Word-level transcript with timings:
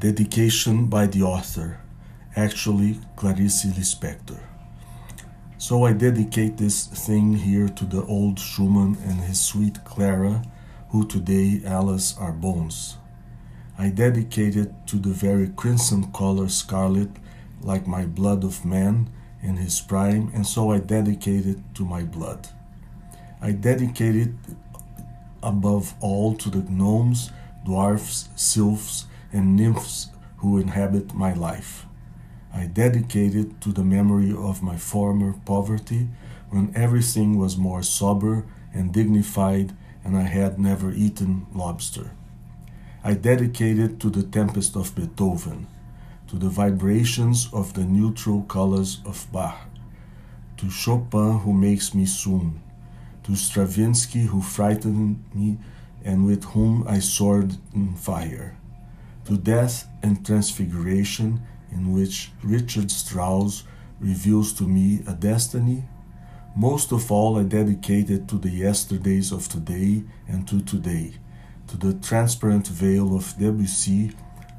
Dedication 0.00 0.86
by 0.86 1.08
the 1.08 1.24
author, 1.24 1.80
actually 2.36 3.00
Clarice 3.16 3.66
Lispector. 3.66 4.38
So 5.58 5.86
I 5.86 5.92
dedicate 5.92 6.56
this 6.56 6.86
thing 6.86 7.34
here 7.34 7.68
to 7.68 7.84
the 7.84 8.04
old 8.04 8.38
Schumann 8.38 8.96
and 9.02 9.20
his 9.22 9.40
sweet 9.40 9.84
Clara, 9.84 10.44
who 10.90 11.04
today, 11.04 11.62
Alice, 11.64 12.16
are 12.16 12.30
bones. 12.30 12.96
I 13.76 13.88
dedicate 13.88 14.54
it 14.54 14.70
to 14.86 14.98
the 14.98 15.10
very 15.10 15.48
crimson 15.48 16.12
color 16.12 16.48
scarlet, 16.48 17.10
like 17.60 17.88
my 17.88 18.06
blood 18.06 18.44
of 18.44 18.64
man 18.64 19.10
in 19.42 19.56
his 19.56 19.80
prime, 19.80 20.30
and 20.32 20.46
so 20.46 20.70
I 20.70 20.78
dedicate 20.78 21.44
it 21.44 21.58
to 21.74 21.84
my 21.84 22.04
blood. 22.04 22.46
I 23.42 23.50
dedicate 23.50 24.14
it 24.14 24.30
above 25.42 25.94
all 26.00 26.36
to 26.36 26.50
the 26.50 26.70
gnomes, 26.70 27.32
dwarfs, 27.64 28.28
sylphs, 28.36 29.06
and 29.32 29.56
nymphs 29.56 30.08
who 30.38 30.58
inhabit 30.58 31.14
my 31.14 31.32
life. 31.32 31.86
I 32.52 32.66
dedicate 32.66 33.34
it 33.34 33.60
to 33.60 33.72
the 33.72 33.84
memory 33.84 34.32
of 34.32 34.62
my 34.62 34.76
former 34.76 35.34
poverty 35.44 36.08
when 36.50 36.72
everything 36.74 37.38
was 37.38 37.56
more 37.56 37.82
sober 37.82 38.46
and 38.72 38.92
dignified 38.92 39.74
and 40.04 40.16
I 40.16 40.22
had 40.22 40.58
never 40.58 40.90
eaten 40.92 41.46
lobster. 41.54 42.12
I 43.04 43.14
dedicate 43.14 43.78
it 43.78 44.00
to 44.00 44.10
the 44.10 44.22
tempest 44.22 44.76
of 44.76 44.94
Beethoven, 44.94 45.66
to 46.28 46.36
the 46.36 46.48
vibrations 46.48 47.48
of 47.52 47.74
the 47.74 47.84
neutral 47.84 48.42
colors 48.42 49.00
of 49.04 49.26
Bach, 49.32 49.58
to 50.56 50.70
Chopin 50.70 51.40
who 51.40 51.52
makes 51.52 51.94
me 51.94 52.06
swoon, 52.06 52.60
to 53.24 53.36
Stravinsky 53.36 54.22
who 54.22 54.40
frightened 54.40 55.22
me 55.34 55.58
and 56.04 56.24
with 56.24 56.44
whom 56.44 56.86
I 56.88 56.98
soared 57.00 57.56
in 57.74 57.94
fire, 57.94 58.56
to 59.28 59.36
death 59.36 59.86
and 60.02 60.24
transfiguration 60.24 61.38
in 61.70 61.92
which 61.92 62.32
Richard 62.42 62.90
Strauss 62.90 63.62
reveals 64.00 64.54
to 64.54 64.64
me 64.64 65.00
a 65.06 65.12
destiny. 65.12 65.84
Most 66.56 66.92
of 66.92 67.12
all, 67.12 67.38
I 67.38 67.42
dedicate 67.42 68.08
it 68.08 68.26
to 68.28 68.38
the 68.38 68.48
yesterdays 68.48 69.30
of 69.30 69.46
today 69.46 70.02
and 70.28 70.48
to 70.48 70.62
today, 70.62 71.12
to 71.66 71.76
the 71.76 71.92
transparent 72.00 72.68
veil 72.68 73.14
of 73.14 73.34
Debussy, 73.38 74.12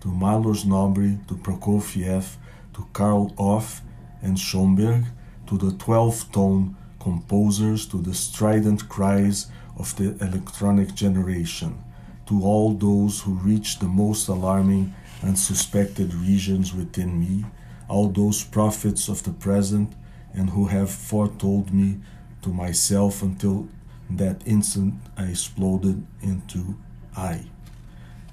to 0.00 0.08
Marlos 0.08 0.64
Nobre, 0.64 1.24
to 1.28 1.34
Prokofiev, 1.36 2.34
to 2.74 2.86
Carl 2.92 3.32
Orff 3.38 3.82
and 4.20 4.36
Schoenberg, 4.36 5.04
to 5.46 5.56
the 5.58 5.76
12 5.76 6.32
tone 6.32 6.76
composers 6.98 7.86
to 7.86 7.98
the 8.02 8.14
strident 8.14 8.88
cries 8.88 9.46
of 9.78 9.94
the 9.94 10.16
electronic 10.20 10.92
generation, 10.96 11.78
to 12.26 12.42
all 12.42 12.72
those 12.72 13.22
who 13.22 13.32
reach 13.34 13.78
the 13.78 13.88
most 13.88 14.28
alarming 14.28 14.94
and 15.22 15.38
suspected 15.38 16.12
regions 16.14 16.74
within 16.74 17.18
me, 17.20 17.44
all 17.88 18.08
those 18.08 18.44
prophets 18.44 19.08
of 19.08 19.22
the 19.22 19.32
present 19.32 19.92
and 20.34 20.50
who 20.50 20.66
have 20.66 20.90
foretold 20.90 21.72
me 21.72 21.98
to 22.42 22.50
myself 22.50 23.22
until 23.22 23.68
that 24.10 24.42
instant 24.46 24.94
I 25.16 25.24
exploded 25.24 26.06
into 26.22 26.76
I. 27.16 27.46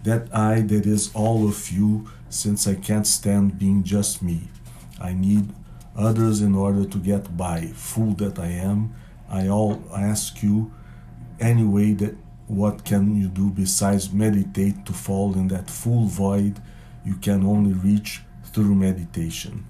That 0.03 0.33
I 0.35 0.61
that 0.61 0.85
is 0.85 1.11
all 1.15 1.47
of 1.47 1.71
you, 1.71 2.09
since 2.29 2.67
I 2.67 2.75
can't 2.75 3.07
stand 3.07 3.57
being 3.57 3.83
just 3.83 4.21
me. 4.21 4.49
I 4.99 5.13
need 5.13 5.53
others 5.95 6.41
in 6.41 6.55
order 6.55 6.85
to 6.85 6.97
get 6.97 7.37
by. 7.37 7.67
Fool 7.73 8.13
that 8.15 8.37
I 8.37 8.47
am, 8.47 8.93
I 9.29 9.47
all 9.47 9.81
ask 9.95 10.43
you 10.43 10.73
any 11.39 11.63
way 11.63 11.93
that 11.93 12.15
what 12.53 12.85
can 12.85 13.15
you 13.15 13.27
do 13.27 13.49
besides 13.49 14.13
meditate 14.13 14.85
to 14.85 14.93
fall 14.93 15.33
in 15.33 15.47
that 15.47 15.69
full 15.69 16.05
void 16.05 16.61
you 17.05 17.15
can 17.15 17.45
only 17.45 17.73
reach 17.73 18.21
through 18.45 18.75
meditation. 18.75 19.65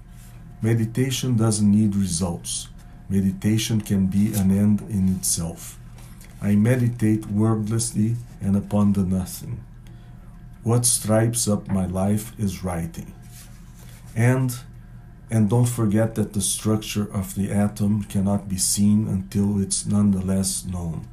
Meditation 0.62 1.36
doesn't 1.36 1.70
need 1.70 1.96
results. 1.96 2.68
Meditation 3.08 3.80
can 3.80 4.06
be 4.06 4.32
an 4.34 4.50
end 4.50 4.80
in 4.82 5.08
itself. 5.16 5.78
I 6.40 6.54
meditate 6.56 7.26
wordlessly 7.26 8.16
and 8.40 8.56
upon 8.56 8.92
the 8.92 9.04
nothing. 9.04 9.64
What 10.62 10.86
stripes 10.86 11.48
up 11.48 11.68
my 11.68 11.86
life 11.86 12.32
is 12.38 12.64
writing. 12.64 13.14
And 14.16 14.56
and 15.30 15.50
don't 15.50 15.68
forget 15.68 16.14
that 16.14 16.32
the 16.32 16.40
structure 16.40 17.10
of 17.12 17.34
the 17.34 17.50
atom 17.50 18.04
cannot 18.04 18.48
be 18.48 18.58
seen 18.58 19.08
until 19.08 19.60
it's 19.60 19.86
nonetheless 19.86 20.64
known. 20.64 21.08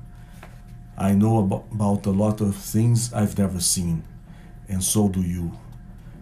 I 1.02 1.16
know 1.16 1.40
about 1.40 2.06
a 2.06 2.12
lot 2.12 2.42
of 2.42 2.56
things 2.56 3.12
I've 3.12 3.36
never 3.36 3.60
seen, 3.60 4.04
and 4.70 4.84
so 4.84 5.10
do 5.10 5.22
you. 5.22 5.52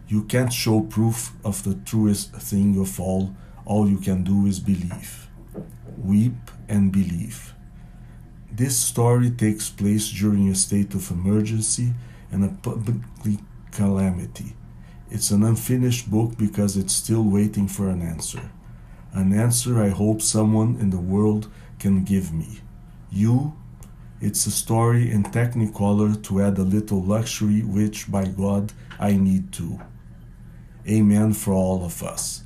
You 0.07 0.23
can't 0.23 0.53
show 0.53 0.79
proof 0.79 1.33
of 1.43 1.61
the 1.63 1.75
truest 1.75 2.31
thing 2.31 2.79
of 2.79 2.97
all, 2.97 3.35
all 3.65 3.89
you 3.89 3.97
can 3.97 4.23
do 4.23 4.45
is 4.45 4.61
believe. 4.61 5.27
Weep 5.97 6.39
and 6.69 6.93
believe. 6.93 7.53
This 8.49 8.77
story 8.77 9.31
takes 9.31 9.69
place 9.69 10.09
during 10.09 10.47
a 10.47 10.55
state 10.55 10.93
of 10.93 11.11
emergency 11.11 11.93
and 12.31 12.45
a 12.45 12.47
public 12.47 13.01
calamity. 13.71 14.55
It's 15.11 15.31
an 15.31 15.43
unfinished 15.43 16.09
book 16.09 16.37
because 16.37 16.77
it's 16.77 16.93
still 16.93 17.23
waiting 17.23 17.67
for 17.67 17.89
an 17.89 18.01
answer. 18.01 18.49
An 19.11 19.33
answer 19.33 19.83
I 19.83 19.89
hope 19.89 20.21
someone 20.21 20.77
in 20.79 20.89
the 20.89 21.05
world 21.13 21.51
can 21.79 22.05
give 22.05 22.31
me. 22.31 22.61
You, 23.11 23.57
it's 24.21 24.45
a 24.45 24.51
story 24.51 25.11
in 25.11 25.23
technicolor 25.23 26.21
to 26.23 26.41
add 26.41 26.57
a 26.57 26.63
little 26.63 27.01
luxury, 27.01 27.61
which, 27.61 28.11
by 28.11 28.25
God, 28.25 28.73
I 28.99 29.13
need 29.13 29.53
too. 29.53 29.79
Amen 30.87 31.33
for 31.33 31.53
all 31.53 31.85
of 31.85 32.03
us. 32.03 32.43